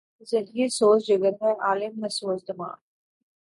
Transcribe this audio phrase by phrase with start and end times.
[0.29, 2.77] زندگی سوز جگر ہے ،علم ہے سوز دماغ